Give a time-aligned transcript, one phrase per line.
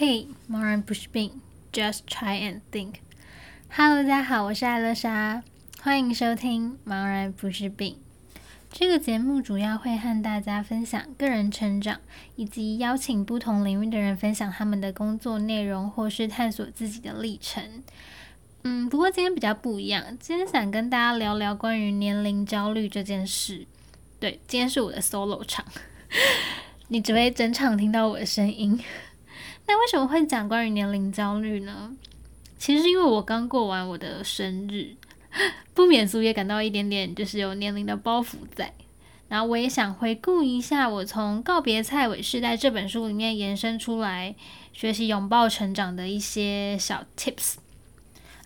[0.00, 1.40] Hey，茫然不是病
[1.72, 2.98] ，Just try and think。
[3.68, 5.42] Hello，大家好，我是艾乐莎，
[5.80, 7.96] 欢迎收听《茫然不是病》。
[8.70, 12.00] 这个节目主要会和大家分享个人成长，
[12.36, 17.82] 以及邀请不同领域的人分享他们的工作内容，或是探索自己的历程。
[18.62, 23.66] 嗯，不过今天比较不一样，今天想跟大家聊聊关于年龄焦虑这件事。
[24.20, 25.66] 对，今天是我的 solo 场，
[26.86, 28.78] 你只会整场听到我的声音。
[29.68, 31.92] 那为什么会讲关于年龄焦虑呢？
[32.58, 34.96] 其实因为我刚过完我的生日，
[35.74, 38.72] 不免俗也感到一点点就是有年龄的包袱在。
[39.28, 44.34] 然后我也想回顾一下我从《告别菜尾世代》这本书里面延伸出来
[44.72, 47.56] 学习拥抱成长的一些小 tips。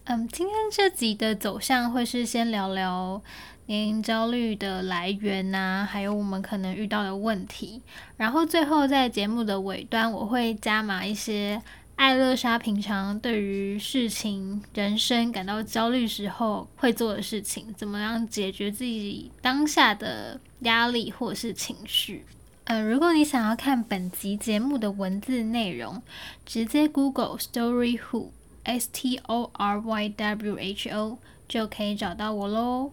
[0.05, 3.23] 嗯，今天这集的走向会是先聊聊。
[3.67, 7.81] 年龄焦虑的来源呐、还有我们可能遇到的问题，
[8.17, 11.63] 然后最后在节目的尾端，我会加码一些
[11.95, 22.25] 爱乐莎平常对于事情、人生感到焦虑时候会做的事情，怎么样解决自己当下的压力或是情绪。
[22.65, 26.03] 呃，如果你想要看本集节目的文字内容，
[26.47, 28.31] 直接 Google Story Who
[28.65, 32.93] S T O R Y W H O 就可以找到我喽。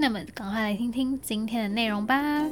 [0.00, 2.44] 那么，赶快来听听今天的内容吧。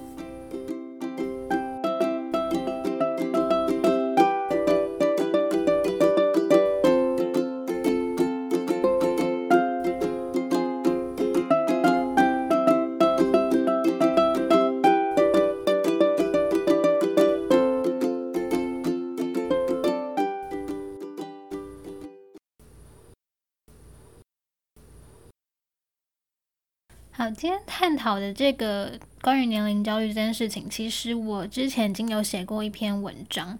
[27.46, 33.56] 今天探讨的这个关于年龄焦虑这件事情，其实我之前已经有写过一篇文章，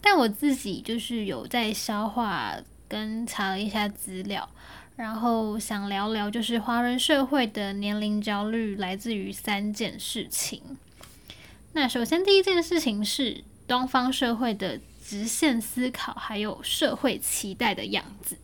[0.00, 2.56] 但我自己就是有在消化
[2.88, 4.48] 跟查了一下资料，
[4.96, 10.60] 然后想聊聊，就是华人社会的年龄焦虑来自于三件事情。
[11.74, 18.36] 那首先第一件事情是东方社会的直线思考，还有社会期待的样子。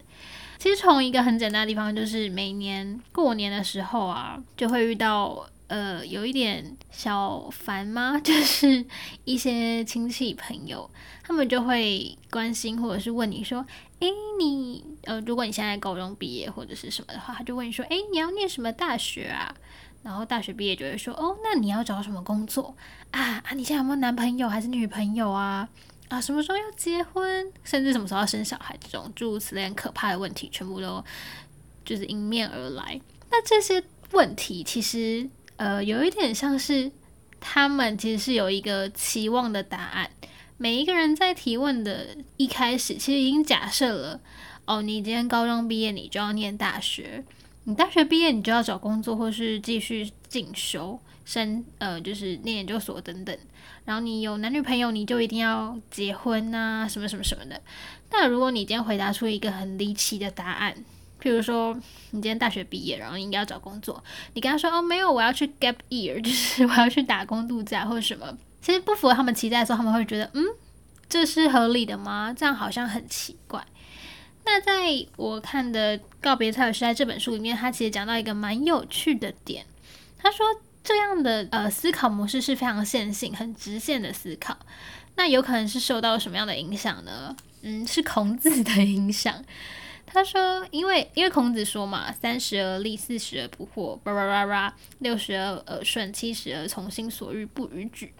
[0.59, 8.19] 其实从一个很简单的地方，就是每年过年的时候啊，就会遇到呃有一点小烦吗？
[8.22, 8.84] 就是
[9.25, 10.88] 一些亲戚朋友，
[11.22, 13.64] 他们就会关心或者是问你说
[14.00, 19.54] ：“诶，你呃，如果你现在高中毕业或者是什么的话，他就问你说：‘诶，你要念什么大学啊？’
[20.03, 22.76] 然后大学毕业就会说：‘哦，那你要找什么工作
[23.10, 23.43] 啊？
[23.44, 25.69] 啊，你现在有没有男朋友还是女朋友啊？’”
[26.14, 31.04] 啊，什么时候要结婚，甚至什么时候要生小孩，这种诸如此类很可怕的问题，全部都
[31.84, 33.00] 就是迎面而来。
[33.32, 33.82] 那这些
[34.12, 36.92] 问题其实呃有一点像是
[37.41, 40.08] 他们其实是有一个期望的答案。
[40.56, 44.20] 每一个人在提问的一开始，其实已经假设了
[44.66, 47.25] 哦，你今天高中毕业，你就要念大学；
[47.64, 51.00] 你大学毕业，你就要找工作，或是继续进修。
[51.25, 53.37] 升呃，就是念研究所等等，
[53.85, 57.61] 然后你有男女朋友，你就一定要结婚呐，什么什么什么的。
[58.11, 60.75] 那如果你今天回答出一个很离奇的答案，
[61.21, 61.75] 譬如说
[62.11, 64.05] 你今天大学毕业，然后应该要找工作，
[64.35, 70.45] 你跟他说哦，没有，我要去 gap year， 就是我要去打工度假或者什么，其实不符合他们期待的时候，他们会觉得嗯，
[71.09, 72.35] 这是合理的吗？
[72.37, 73.67] 这样好像很奇怪。
[74.45, 79.65] 那在我看的《告别蔡老师》在》这本书里面，他其实讲到一个蛮有趣的点，
[80.19, 80.45] 他说。
[80.84, 84.56] 这样的呃思考模式是非常线性、很直线的思考。
[85.17, 87.34] 那有可能是受到什么样的影响呢？
[87.62, 89.43] 嗯，是孔子的影响。
[90.06, 98.12] 他说，因为因为孔子说嘛，三十而立，四十而不惑，叭叭叭叭，六十而耳顺，七十而从心所欲不逾矩。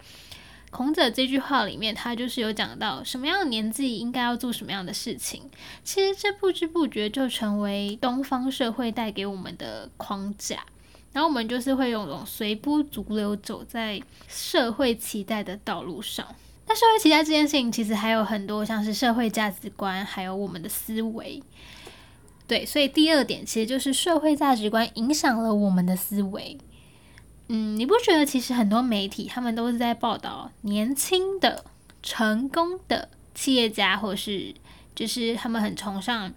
[0.71, 5.49] 孔子这句话里面，他就是有讲到什么样的年纪应该要做什么样的事情。
[5.83, 10.65] 其实这不知不觉就成为东方社会带给我们的框架。
[11.15, 16.27] 然后我们就是会用这种随波逐流，走在社会期待的道路上。
[16.67, 21.41] 那社会期待这件事情，其实还有很多，像是社会价值观，还有我们的思维。
[22.45, 26.57] 对，所以第二点其实就是社会价值观影响了我们的思维。
[27.47, 31.63] 嗯，你不觉得其实很多媒体他们都是在报道年轻的
[32.03, 34.53] 成功的企业家，或是
[34.93, 36.33] 就是他们很崇尚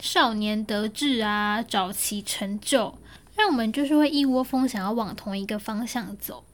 [0.00, 2.96] 少年得志啊，早期成就。
[3.34, 6.44] 让我们就是会一窝蜂想要往同一个方向走，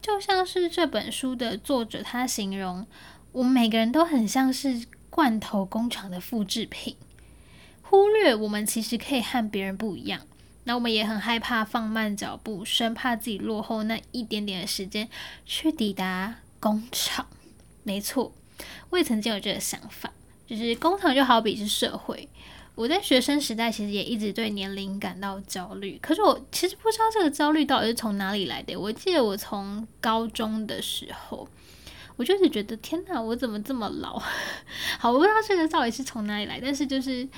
[0.00, 2.86] 就像是这本书的作者他形容，
[3.32, 6.96] 我们每个人都很像是罐头工厂的复制品，
[7.82, 10.20] 忽略我们其实可以和别人不一样。
[10.64, 15.08] 那我们也很害怕放慢脚步，生怕自己落后那一点点的时间
[15.44, 17.26] 去抵达工厂。
[17.82, 18.32] 没错，
[18.90, 20.12] 我也曾经有这个想法。
[20.46, 22.28] 就是工厂就好比是社会。
[22.80, 28.74] 我在学生时代其实也一直对年龄感到焦虑，可是我其实不知道这个焦虑到底是从哪里来的。
[28.74, 31.46] 我记得我从高中的时候，
[32.16, 34.18] 我就是觉得天哪，我怎么这么老？
[34.98, 37.28] 好，我不知道这个到底是从哪里来，但是就是。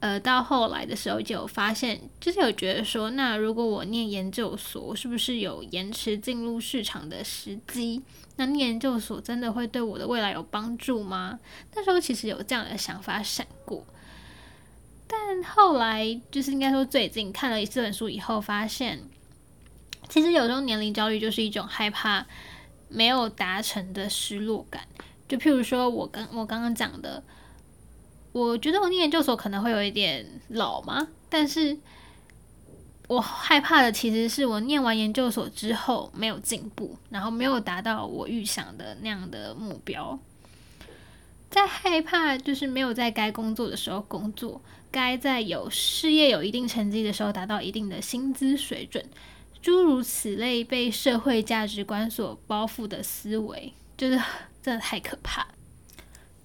[0.00, 8.00] 呃，到后来的时候就有发现，就是有觉得说，那如果我念研究所，是不是有延迟进入市场的时机？
[8.36, 11.38] 那念研究所真的会对我的未来有帮助吗？
[11.74, 13.84] 那时候其实有这样的想法闪过，
[15.10, 19.02] 但后来就是应该说最近看了这本书以后，发现
[20.08, 22.24] 其实有时候年龄焦虑就是一种害怕
[22.88, 24.86] 没有达成的失落感。
[25.28, 27.22] 就譬如说我刚我刚刚讲的。
[28.32, 31.76] 我觉得我念研究所可能会有一点老嘛，但是
[33.08, 40.16] 我害怕的其实是我念完研究所之后没有进步，然后没有达到我预想的那样的目标，
[41.50, 49.04] 在害怕就是没有在该工作的时候工作，该在有事业有一定成绩的时候达到一定的薪资水准，
[49.62, 54.20] 诸如此类被社会价值观所包覆的思维，就是
[54.62, 55.46] 真的太可怕。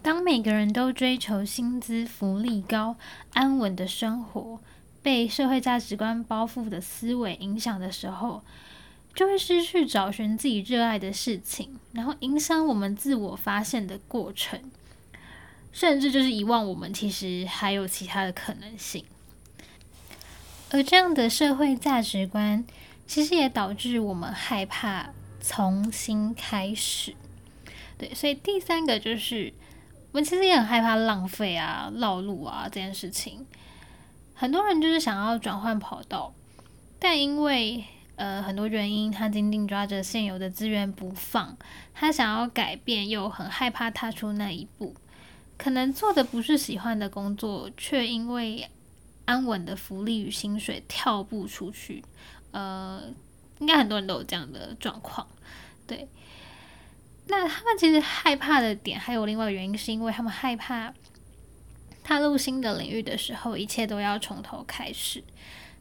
[0.01, 2.95] 当每个人都追求薪资福利高、
[3.33, 4.59] 安稳的生活，
[5.01, 8.43] 被社会价值观包覆的思维影响的时候，
[9.15, 14.59] 就会失去找寻自己热爱的事情，然后影响我们自我发现的过程，
[15.75, 19.03] 甚至就是遗忘我们其实还有其他的可能性。
[20.71, 22.65] 而这样的社会价值观，
[23.05, 25.09] 其实也导致我们害怕
[25.41, 27.13] 重新开始。
[27.97, 29.53] 对，所以第三个就是。
[30.11, 33.45] 我们其实也很害怕浪费啊、绕路啊这件事情。
[34.33, 36.33] 很多人就是想要转换跑道，
[36.97, 37.83] 但因为
[38.15, 41.57] 呃很多原因，他紧紧抓着现有的资源不放。
[41.93, 44.95] 他想要改变，又很害怕踏出那一步。
[45.57, 48.69] 可能做的不是喜欢的工作，却因为
[49.25, 52.03] 安稳的福利与薪水跳不出去。
[52.51, 53.03] 呃，
[53.59, 55.27] 应该很多人都有这样的状况，
[55.87, 56.07] 对。
[57.27, 60.93] 那他们其实害怕的点还有另外原因，是因为他们害怕
[62.03, 65.23] 踏入新的领域的时候，一切都要从头开始。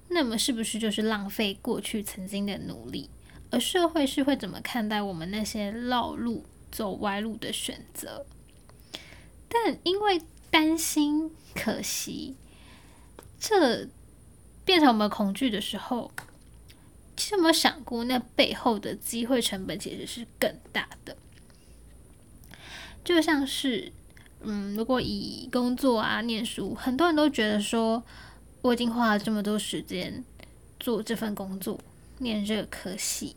[0.08, 3.10] 那么是不是就是浪费过去曾经的努力？
[3.50, 8.24] 而社会是会怎么看待我们那些绕路、走歪路的选择？
[9.54, 10.20] 但因为
[10.50, 12.34] 担心、可惜，
[13.38, 13.88] 这
[14.64, 16.10] 变成我们恐惧的时候，
[17.16, 21.16] 其实有没有想过，那背后的机会成本其实是更大的？
[23.04, 23.92] 就像是，
[24.40, 28.02] 嗯，如果以工作啊、念书，很多人都觉得说，
[28.62, 30.24] 我已经花了这么多时间
[30.80, 31.78] 做这份工作，
[32.18, 33.36] 念这个科系，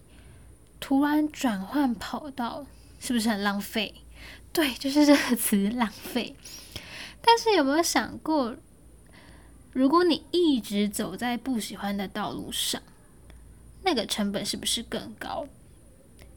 [0.79, 2.65] 突然转换跑道，
[2.99, 3.93] 是不是很浪费？
[4.57, 6.36] 对，就是这个词，浪费。
[7.21, 8.56] 但是有没有想过，
[9.71, 12.81] 如果你一直走在不喜欢的道路上，
[13.83, 15.45] 那个成本是不是更高？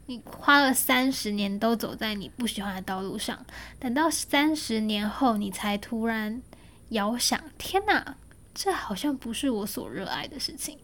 [0.05, 3.43] 你花了三十年都走在你不喜欢的道路上，
[3.79, 6.43] 等到三十年后，你才突然
[6.89, 8.17] 遥想：天哪，
[8.53, 10.77] 这好像不是我所热爱的事情。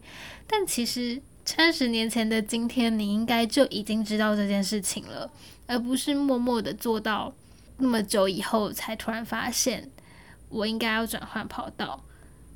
[0.48, 5.30] 但其实三十年前的今天，你应该就已经知道这件事情了，
[5.66, 7.32] 而不是默默的做到
[7.78, 9.90] 那么久以后才突然发现
[10.50, 12.04] 我应该要转换跑道。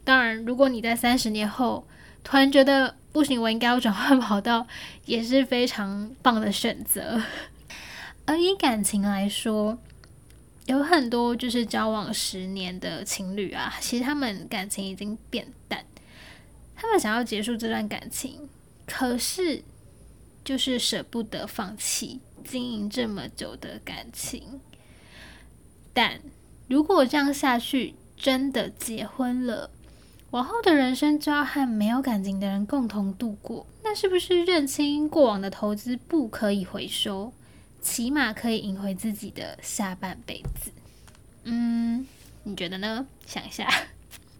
[0.04, 1.88] 当然，如果你在三十年后
[2.22, 4.66] 突然觉得，不行，我应该要转换跑道，
[5.06, 7.22] 也是非常棒的选择。
[8.26, 9.78] 而以感情来说，
[10.66, 15.82] 有很多就是交往十年的情侣啊，其实他们感情已经变淡，
[16.76, 18.48] 他们想要结束这段感情，
[18.94, 19.62] 可是
[20.44, 24.60] 就是舍不得放弃经营这么久的感情。
[25.94, 26.20] 但
[26.68, 29.70] 如果这样下去，真的结婚了，
[30.32, 37.32] 往后的人生就要和没有感情的人共同度过，那是不是认清过往的投资不可以回收，
[37.80, 40.70] 起码可以赢回自己的下半辈子？
[41.44, 42.06] 嗯，
[42.42, 43.06] 你觉得呢？
[43.24, 43.66] 想一下，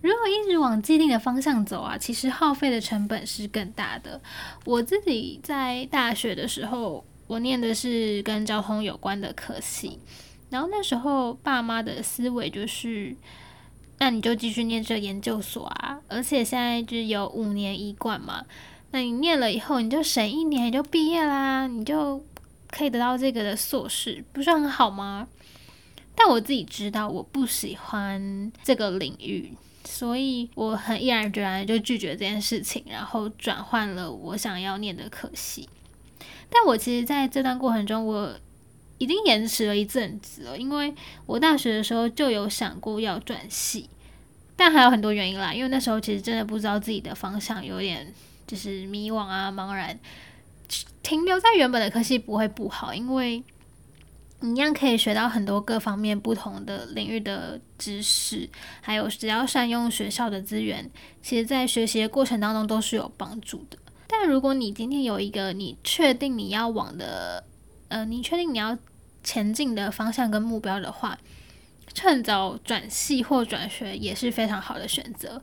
[0.03, 4.21] 如果一直往既定的方向走啊，其实耗费的成本是更大的。
[4.67, 9.99] 我自己在大学的时候，我念的是跟交通有关的科系，
[10.51, 13.17] 然后那时候爸妈的思维就是。
[13.99, 18.45] 那你就继续念这研究所啊，而且现在就有五年一贯嘛。
[18.91, 22.21] 那你念了以后，你就省一年，你就毕业啦，你就
[22.69, 25.29] 可以得到这个的硕士，不是很好吗？
[26.17, 29.53] 但我自己知道我不喜欢这个领域，
[29.85, 35.69] 所以我很毅然决然就拒绝这件事情，然后转换了我想要念的科系。
[36.49, 38.39] 但我其实在这段过程中，我
[38.99, 40.95] 已经延迟了一阵子了，因为
[41.27, 43.89] 我大学的时候就有想过要转系，
[44.55, 45.53] 但还有很多原因啦。
[45.53, 48.13] 因为那时候其实真的不知道自己的方向，有点
[48.47, 49.99] 就是迷惘啊、茫然。
[51.03, 53.43] 停留在原本的科系不会不好，因为
[54.43, 58.49] 一样可以学到很多各方面不同的领域的知识，
[58.81, 60.91] 还有只要善用学校的资源，
[61.23, 63.79] 其实在学习的过程当中都是有帮助的。
[64.09, 67.45] 但如果你今天有一个你确定你要往的，
[67.89, 68.77] 呃，你确定你要
[69.23, 71.19] 前进的方向跟目标的话，
[71.95, 75.43] 趁早转系或转学也是非常好的选择。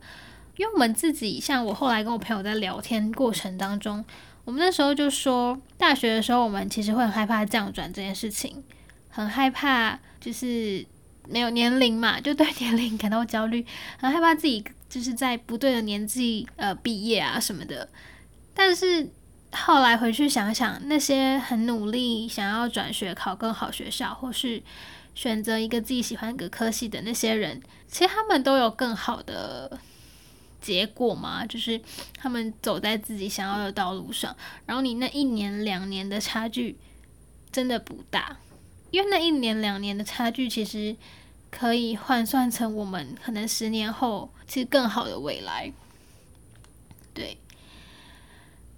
[0.58, 4.04] 因为我们自己，像我后来跟我朋友在聊天过程当中，
[4.44, 8.62] 我们那时候就说，大学的时候我们其实会很害怕降转这件事情，
[9.10, 10.86] 很害怕就是
[11.28, 13.66] 没有年龄嘛，就对年龄感到焦虑，
[13.98, 17.90] 很害怕自己就是在不对的年纪呃毕业啊什么的。
[18.54, 19.10] 但是。
[19.52, 24.62] 后来回去想想，那些很努力想要转学考更好学校，或是
[25.16, 29.80] 选择一个自己喜欢的科系的那些人，其实他们都有更好的
[30.62, 31.82] 结果嘛，就是
[32.16, 34.36] 他们走在自己想要的道路上。
[34.68, 36.78] 然后你那一年两年的差距
[37.52, 38.38] 真的不大，
[38.92, 40.96] 因为那一年两年的差距其实
[41.50, 45.72] 可以换算成我们可能十年后其实更好的未来。
[47.14, 47.38] 对。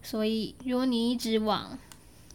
[0.04, 1.78] 所以，如果你一直往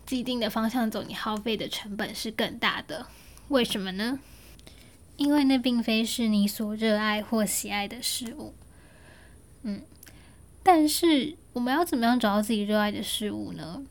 [0.07, 3.07] 既定的方向走，你耗费的成本是更大的。
[3.49, 4.21] 为什么呢？
[5.17, 8.55] 因为那并非是你所热爱或喜爱的事物。
[9.63, 9.83] 嗯，
[10.63, 13.83] 但是我们要怎么样找到自己热爱的事物呢？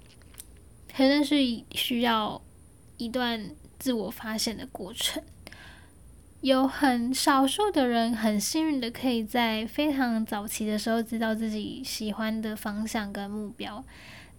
[0.95, 1.35] 可能是
[1.71, 2.41] 需要
[2.97, 3.51] 一段
[3.85, 5.21] 自我发现的过程。
[6.41, 13.85] 有很少数的人很幸运的可以在非常早期的时候知道自己喜欢的方向跟目标，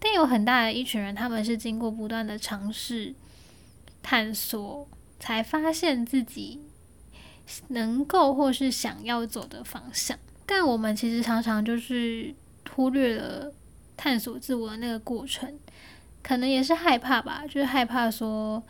[0.01, 3.15] 但有很大的一群人，他们是经过不断的尝试
[4.03, 4.89] 探索，
[5.21, 6.61] 才发现自己
[7.69, 10.19] 能够或是想要走的方向。
[10.45, 12.35] 但我们其实常常就是
[12.75, 13.53] 忽略了
[13.97, 15.57] 探索自我的那个过程，
[16.21, 18.61] 可能也是害怕吧，就是害怕说。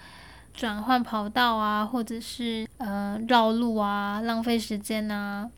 [0.56, 5.50] 转换跑道啊，或者是呃绕路啊，浪费时间啊。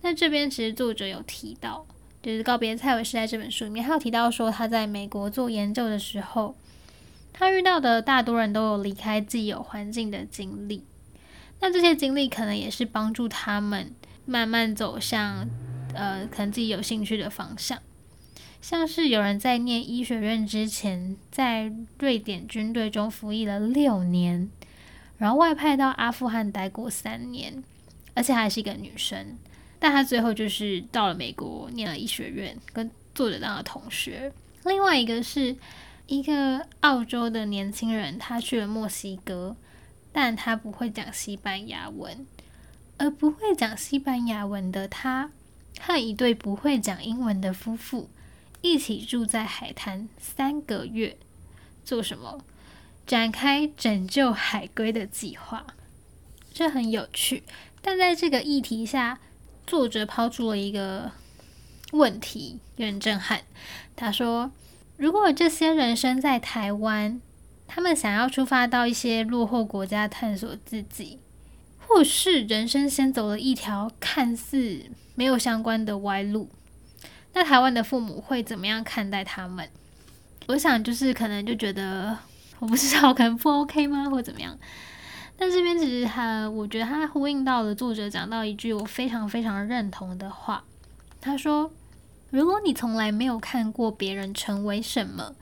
[0.00, 1.86] 那这边其实作者有提到，
[2.22, 6.56] 就是告别蔡伟世代这本书里面，他有提到说他在美国做研究的时候，
[7.32, 10.84] 他遇到的大多人都有离开既有环境的经历。
[11.60, 13.92] 那这些经历可能也是帮助他们
[14.24, 15.46] 慢慢走向
[15.94, 17.78] 呃可能自己有兴趣的方向。
[18.62, 24.48] 像是有人在念医学院之前，在瑞典军队中服役了六年，
[25.18, 27.62] 然后外派到阿富汗待过三年，
[28.14, 29.36] 而且还是一个女生。
[29.80, 34.32] 但她最后就是到了美国念了医学院，跟作者当了同学。
[34.64, 35.56] 另外一个是
[36.06, 39.56] 一个澳洲的年轻人，他去了墨西哥，
[40.12, 42.24] 但他不会讲西班牙文，
[42.96, 45.32] 而不会讲西班牙文的他
[45.80, 48.08] 和一对不会讲英文的夫妇。
[48.62, 51.16] 一起住在海滩三个月，
[51.84, 52.42] 做什么？
[53.04, 55.66] 展开拯救海龟的计划，
[56.54, 57.42] 这很有趣。
[57.80, 59.18] 但在这个议题下，
[59.66, 61.10] 作者抛出了一个
[61.90, 63.42] 问题，有点震撼。
[63.96, 64.52] 他说
[64.96, 67.20] ：“如果这些人生在台湾，
[67.66, 71.18] 他们想要出发到一些落后国家探索自己，
[71.80, 76.48] 或是人生先走了一条看似没有相关的歪路。”
[77.34, 79.68] 那台湾的父母会怎么样看待他们？
[80.48, 82.18] 我想就是可能就觉得
[82.58, 84.58] 我不知道，可能不 OK 吗，或怎么样？
[85.38, 90.64] 但这边其实他，我觉得他呼应到了作者讲到一句我非常非常认同的话。
[91.20, 91.72] 他说
[92.30, 95.34] ：“如果你从来没有看过别人成为什么，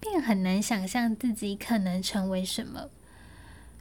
[0.00, 2.86] 便很难想象自己可能成为什么。”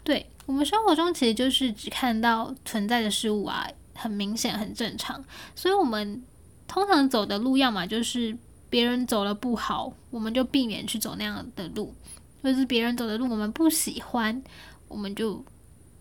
[0.03, 5.23] 对，我们生活中其实就是只看到存在的事物啊，很明显，很正常，
[5.55, 6.21] 所以我们。
[6.69, 8.37] 通常走的路，要么就是
[8.69, 11.91] 别人走了不好，我们就避免去走那样的路；
[12.43, 14.41] 或者是别人走的路我们不喜欢，
[14.87, 15.43] 我们就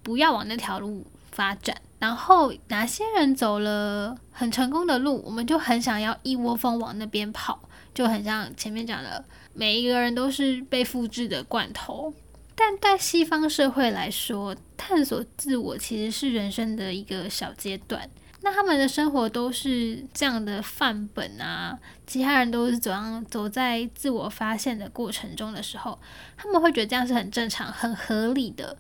[0.03, 1.75] 不要往那条路发展。
[1.99, 7.59] 然后哪些人走了很成功的路，我们就很想要一窝蜂往那边跑，
[7.95, 12.13] 就很像前面讲的，每一个人都是被复制的罐头。
[12.55, 18.11] 但在西方社会来说，探索自我其实是人生的一个小阶段。
[18.41, 25.99] 那他们的生活都是这样的范本啊，其他人都是怎样走在自我发现的过程中的时候，
[26.37, 28.79] 他们会觉得这样是很正常、很合理的。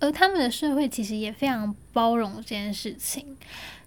[0.00, 3.36] 而他们的社会其实也非常包容这件事情，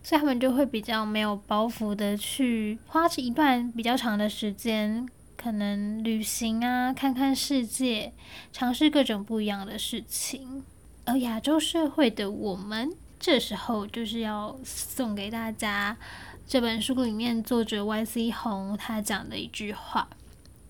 [0.01, 8.13] 所以他们就会比较没有包袱的去花一段比较长的时间，可能旅行啊，看看世界，
[8.54, 10.63] 尝试各种不一样的事情。
[11.04, 12.94] 而亚洲社会的我们，
[13.25, 15.98] 这时候就是要送给大家
[16.46, 18.32] 这本书里面作者 Y.C.
[18.32, 20.08] 红他讲的一句话。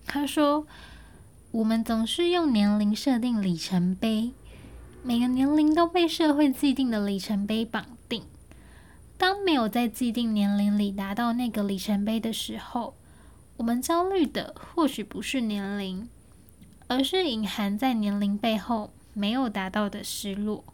[0.06, 0.66] 他说
[1.52, 4.32] ：“我们总是用年龄设定里程碑，
[5.02, 8.24] 每个年龄都被社会既定的里程碑绑定。
[9.18, 12.94] 当没有在既定年龄里达到那个里程碑的时候，
[13.58, 16.08] 我们焦虑的或许不是年龄，
[16.86, 20.64] 而是隐含在年龄背后。”没有达到的失落，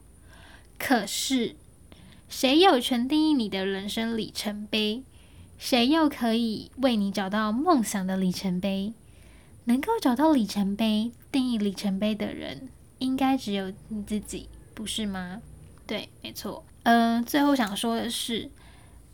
[0.79, 1.57] 可是
[2.33, 5.03] 谁有权定义你的人生里程碑？
[5.59, 8.95] 谁又可以为你找到梦想的里程碑？
[9.67, 12.71] 能够找到里程碑、定义里程碑的人，
[13.01, 15.43] 应该只有你自己，不是吗？
[15.87, 16.65] 对，没错。
[16.85, 18.51] 嗯、最后想说的是，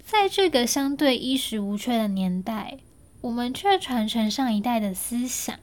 [0.01, 2.79] 在这个相对衣食无缺的年代，
[3.23, 5.59] 我们却传承上一代的思想，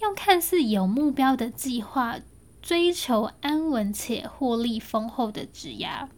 [0.00, 2.18] 用看似有目标的计划。
[2.60, 6.08] 追求安稳且获利丰厚的职涯，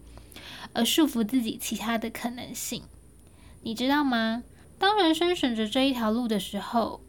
[0.73, 2.83] 而束缚自己其他的可能性，
[3.62, 4.43] 你知道吗？
[4.79, 7.00] 当人生选择这一条路的时候，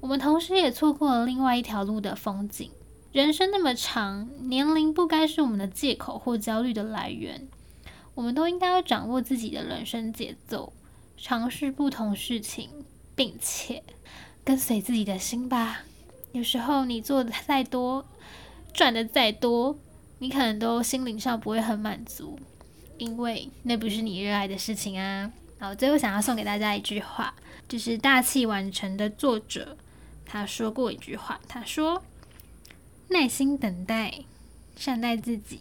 [0.00, 2.70] 我们同时也错过了另外一条路的风景。
[3.12, 7.48] 人生那么长，年龄不该是我们的借口或焦虑的来源。
[8.14, 10.72] 我们都应该要掌握自己的人生节奏，
[11.16, 12.68] 尝试不同事情，
[13.14, 13.82] 并且
[14.44, 15.82] 跟随自己的心吧。
[16.32, 18.04] 有时候你做的再多，
[18.72, 19.78] 赚的再多，
[20.18, 22.38] 你可能都心灵上不会很满足，
[23.00, 25.32] 因为那不是你热爱的事情啊。
[25.58, 27.34] 好最后想要送给大家一句话，
[27.66, 29.76] 就是《大器晚成》的作者
[30.24, 32.02] 他说过一句话，他说
[33.08, 34.24] ：“耐心等待，
[34.76, 35.60] 善待自己，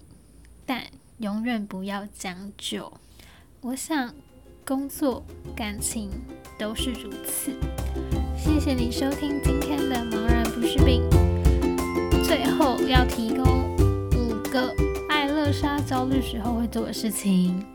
[0.65, 0.84] 但
[1.17, 2.93] 永远不要将就。”
[3.62, 4.13] 我想，
[4.65, 6.12] 工作、感情
[6.58, 7.51] 都是如此。
[8.38, 11.01] 谢谢你收听今天的《茫然不是病》。
[12.24, 13.75] 最后要提供
[14.15, 14.74] 五个
[15.50, 17.65] 爱乐莎焦虑时候会做的事情。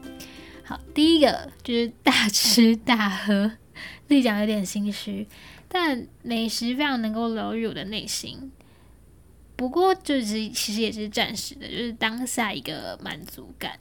[0.62, 3.50] 好，第一个就是大吃大喝，
[4.06, 5.26] 自己讲有点心虚，
[5.67, 8.52] 但美食非常能够疗愈我的内心。
[9.56, 13.76] 不过就是其实也是暂时的，就是当下一个满足感。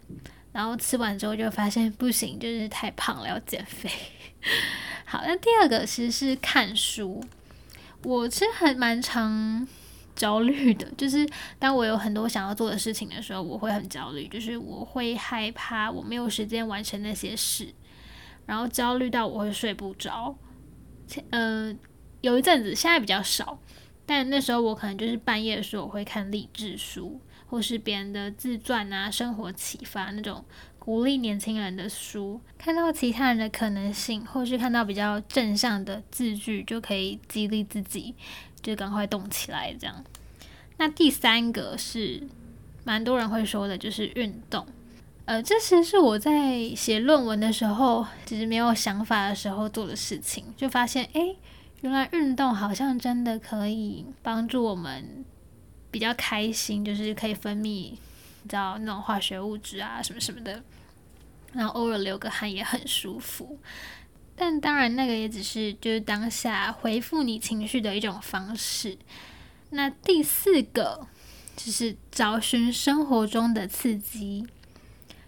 [0.51, 3.91] 然后吃完之后就发现不行，就是太胖了，要减肥。
[5.05, 7.23] 好，那第二个其实是看书，
[8.01, 9.67] 我其实还蛮常。
[10.15, 17.73] 焦虑的，就是当我有很多想要做的事情的时候，我会很焦虑，就是我会害怕我没有时间完成那些事，
[18.45, 20.35] 然后焦虑到我会睡不着。
[21.31, 21.77] 嗯、呃，
[22.21, 23.59] 有一阵子，现在比较少，
[24.05, 30.43] 但那时候我可能就是半夜的时候，我会看励志书，或是别人的自传啊、生活启发那种
[30.79, 38.15] 鼓励年轻人的书，看到其他人的可能性，或是看到比较正向的字句，就可以激励自己。
[38.63, 40.03] 就赶快动起来，这样。
[40.77, 42.23] 那第三个是
[42.83, 44.65] 蛮多人会说的，就是运动。
[45.25, 51.37] 呃，这其实是我在写论文的时候，其实没有想法的时候做的事情，就发现，诶，
[51.81, 55.23] 原来运动好像真的可以帮助我们
[55.91, 60.61] 比较开心，就是可以分泌，你知道那种化学物质啊，什么什么的，
[61.53, 63.57] 然后偶尔流个汗也很舒服。
[64.35, 68.97] 但当然，那个也只是就是当下回复你情绪的一种方式。
[69.69, 71.07] 那第四个
[71.55, 74.47] 就是找寻生活中的刺激，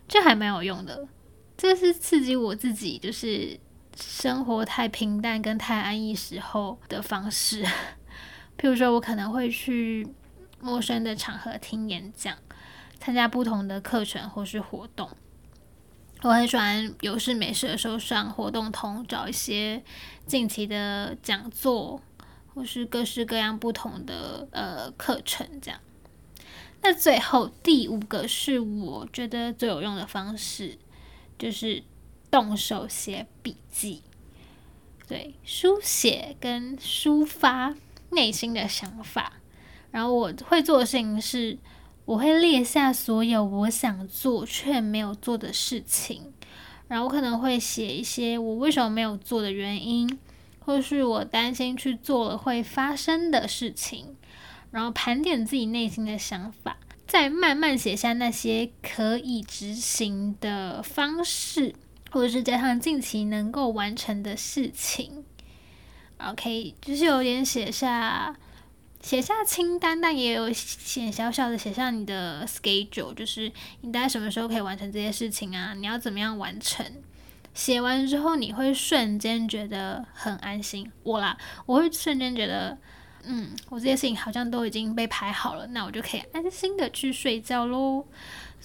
[0.07, 1.07] 这还蛮有用的。
[1.55, 3.59] 这是刺激我自己，就是
[3.95, 7.63] 生活太平淡跟太安逸时候的方式。
[8.57, 10.07] 譬如说，我可能会去
[10.59, 12.35] 陌生的场合听演讲，
[12.99, 15.09] 参加不同的课程或是活动。
[16.21, 19.83] 我很喜欢有事没事的时候上活动通，找一些
[20.25, 22.01] 近期的讲座，
[22.53, 25.79] 或是各式各样不同的呃课程，这样。
[26.81, 30.79] 那最后第五个是我觉得最有用的方式，
[31.37, 31.83] 就是
[32.31, 34.01] 动手写笔记，
[35.07, 37.75] 对，书写跟抒发
[38.09, 39.33] 内心的想法。
[39.91, 41.59] 然后我会做的事情是。
[42.05, 46.31] 我会列下所有我想做却没有做的事情，
[46.87, 50.19] 然后我可能会写一些我为什么没有做的原因，
[50.59, 54.15] 或是我担心去做了会发生的事情，
[54.69, 61.73] 然后盘点自己内心的想法，再慢慢写下那些可以执行的方式，
[62.11, 65.23] 或者是加上近期能够完成的事情。
[66.17, 68.35] OK，就是有点写下。
[69.05, 75.75] 写下清单，但也有写小小的写下你的 schedule，就是你大概什么时候可以完成这些事情啊？
[75.75, 76.83] 你要怎么样完成？
[77.53, 80.91] 写完之后你会瞬间觉得很安心。
[81.03, 81.37] 我啦，
[81.67, 82.75] 我会瞬间觉得，
[83.25, 88.07] 嗯，我这些事情好像都已经被排好了，那我就可以安心的去睡觉喽。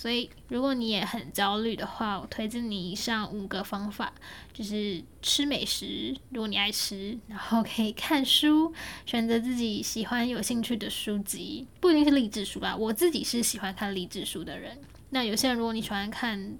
[0.00, 4.10] 所以，如果你也很焦虑的话，我推荐你以上五个方法，
[4.50, 8.72] 就是吃美食，如果你爱吃，然后可以看书，
[9.04, 12.74] 选择自己喜欢、有兴趣的书籍，不一定是励志书啦。
[12.74, 14.78] 我自己是喜欢看励志书的人。
[15.10, 16.56] 那有些人，如果你喜欢看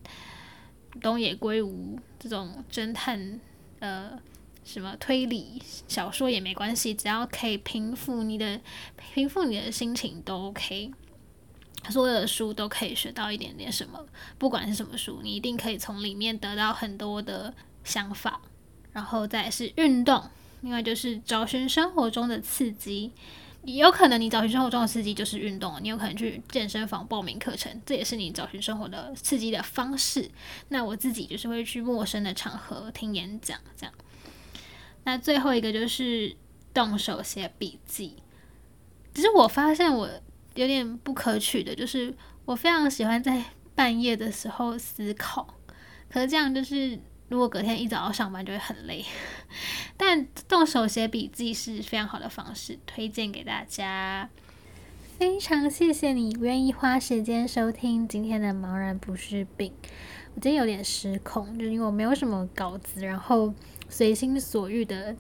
[1.01, 3.41] 东野圭吾这种侦探，
[3.79, 4.21] 呃，
[4.67, 8.61] 什么推理小说也没关系，只要可以平复你的、
[9.15, 10.91] 平复你的心情都 OK。
[11.89, 14.05] 所有的书都可以学到一点点什么，
[14.37, 18.41] 不管是什么书，你一定可以从里面得到很多的想法。
[18.93, 20.23] 然后再是运动，
[20.63, 23.13] 另外就是找寻生活中的刺激，
[23.63, 30.29] 有可能你找寻生活中的刺激就是运动，你有可能去健身房报名课程，这也是你找寻生活的刺激的方式。
[30.69, 33.95] 那我自己就是会去陌生的场合听演讲，这样。
[35.05, 36.37] 那最后一个就是
[36.75, 38.17] 动手写笔记。
[39.15, 40.09] 其实我发现我。
[40.61, 43.43] 有点不可取的，就是我非常喜欢在
[43.75, 45.55] 半夜的时候思考，
[46.11, 49.03] 可是这样就是如果隔天一早要上班就会很累。
[49.97, 54.29] 但动手写笔记是非常好的方式，推荐给大家。
[55.19, 59.73] 非常谢谢你愿意花时间收听今天的茫然不是病。
[60.35, 63.55] 我今天有点失控，就是因为我没有什么稿子，然后
[63.89, 65.17] 随心所欲的。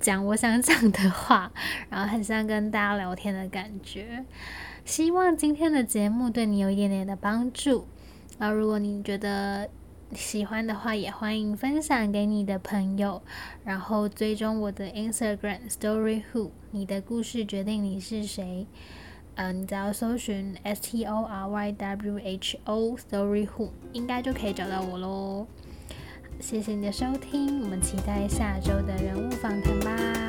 [0.00, 1.52] 讲我想讲的话，
[1.90, 4.24] 然后很像跟大家聊天的感觉。
[4.84, 7.86] 希望今天的节目对你有一点点的帮助。
[8.38, 9.68] 而如果你觉得
[10.14, 13.22] 喜欢的话，也欢迎分享给你的朋友，
[13.64, 16.50] 然后追踪我的 Instagram Story Who。
[16.70, 18.66] 你的故事决定你是谁。
[19.36, 25.46] 嗯、你只要搜寻 S T O R Y W H O Story Who，应该就可以找到我喽。
[26.40, 30.19] 谢谢你的收听，我们期待下周的人物访谈吧。